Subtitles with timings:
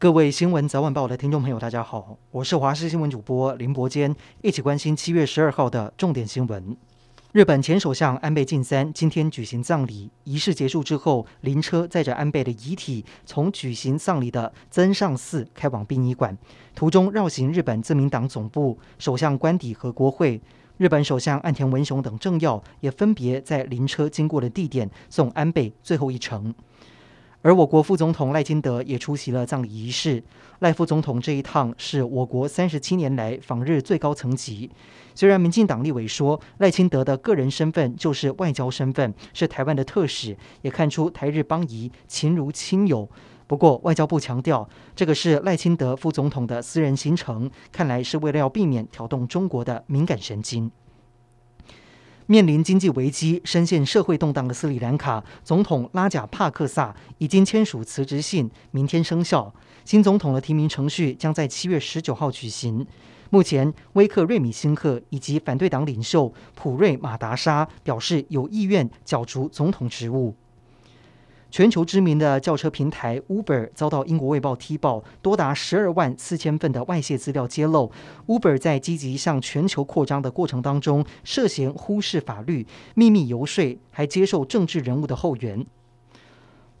[0.00, 6.76] 各位新闻早晚报的听众朋友，大家好，我是华视新闻主播林伯坚，一起关心七月十二号的重点新闻。
[7.32, 16.38] 日本前首相安倍晋三今天举行葬礼，仪式结束之后，灵车载着安倍的遗体从举行葬礼的增上寺开往殡仪馆，
[16.76, 20.40] 途中绕行日本自民党总部、首相官邸和国会。
[20.76, 26.54] 日本首相岸田文雄等政要也分别在灵车经过的地点送安倍最后一程。
[27.42, 30.22] 而我国副总统赖清德也出席了葬礼仪式。
[30.58, 34.68] 赖副总统这一趟是我国三十七年来访日最高层级。
[35.14, 43.08] 虽然民进党立委说赖清德的个人身份就是外交身份，是台湾的特使，也看出台日邦谊情如亲友。
[43.46, 50.70] 不过外交部强调，这个是赖清德副总统的私人行程，看来是为了要避免挑动中国的敏感神经。
[52.30, 59.50] 面临经济危机、深陷社会动荡的斯里兰卡总统拉贾帕克萨已经签署辞职信，明天生效。
[59.86, 62.86] 新总统的提名程序将在七月十九号举行。
[63.30, 70.34] 目前，威克瑞米辛克以及反对党领袖普瑞马达沙表示有意愿角逐总统职务。
[71.50, 77.90] 全球知名的轿车平台 Uber 遭到英国卫报踢爆，多达十二万四千份的外泄资料揭露。
[78.26, 85.64] Uber 在积极向全球扩张的过程当中，涉嫌忽视法律、秘密游说，还接受政治人物的后援。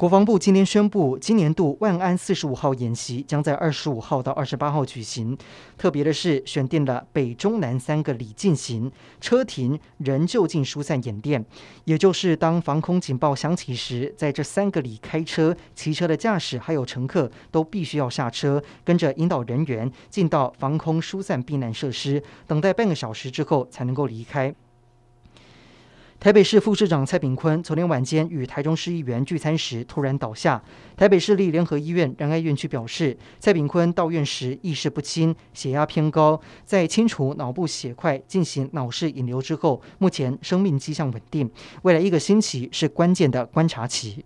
[0.00, 5.36] 国防部今天宣布，今年度万安四十五号演习将在二十五号到二十八号举行。
[5.76, 11.44] 特别的是，选定了北中南三个里进行车停人就近疏散演练，
[11.84, 24.54] 也就是当防空警报响起时，在这三个里开车、骑车的驾驶还有乘客都必须要下车，跟着引导人员进到防空疏散避难设施，等待半个小时之后才能够离开。
[26.20, 30.62] 台北市副市长蔡炳坤昨天晚间与台中市议员聚餐时突然倒下。
[30.94, 41.50] 台北市立联合医院仁爱院区表示，蔡炳坤到院时意识不清，血压偏高，在清除脑部血块进行脑室引流之后，目前生命迹象稳定。
[41.84, 44.22] 未来一个星期是关键的观察期。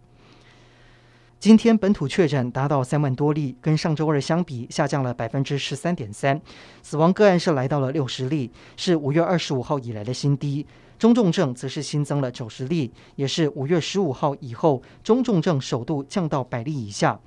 [1.39, 6.43] 今天本土确诊达到三万多例，跟上周二相比下降了百分之十三点三，
[6.83, 10.67] 死亡个案是来到了六十例，是五月二十五号以来的新低。
[10.99, 17.19] 中重症则是新增了九十例，也是五月十五号以后中重症首度降到百例以下。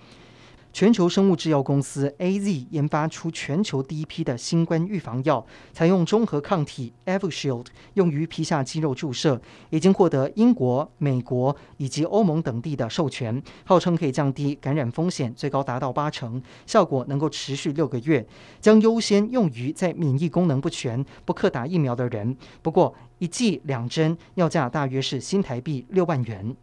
[0.73, 9.41] 全球生物制药公司 AZ 研发出全球第一批的新冠预防药，采用中和抗体 Evushield，用于皮下肌肉注射，
[9.71, 18.23] 已经获得英国、美国以及欧盟等地的授权，号称可以降低感染风险，最高达到八成，效果能够持续六个月，
[18.61, 22.37] 将优先用于在免疫功能不全、不可打疫苗的人。
[22.61, 26.55] 不过一剂两针药价大约是新台币六万元。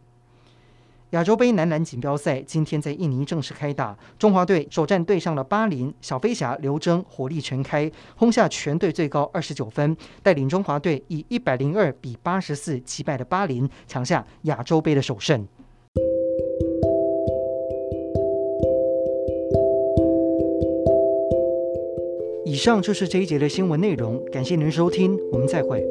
[1.15, 15.47] 亚洲杯男篮锦标赛今天在印尼正式开打，中华队首战对上了巴林，小飞侠刘铮火力全开，轰下全队最高二十九分，带领中华队以一百零二比八十四击败了巴林，抢下亚洲杯的首胜。
[22.43, 25.81] 以上就是这一节的新闻内容，感谢您收听，我们再会。